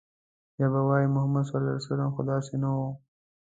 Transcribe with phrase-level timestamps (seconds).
[0.57, 1.51] بيا به وايي، محمد ص
[2.13, 2.77] خو داسې نه و